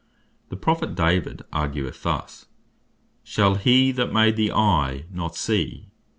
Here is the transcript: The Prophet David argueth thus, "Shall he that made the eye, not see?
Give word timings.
The 0.49 0.55
Prophet 0.55 0.95
David 0.95 1.43
argueth 1.53 2.01
thus, 2.01 2.47
"Shall 3.23 3.53
he 3.53 3.91
that 3.91 4.11
made 4.11 4.35
the 4.35 4.51
eye, 4.51 5.05
not 5.11 5.35
see? 5.35 5.89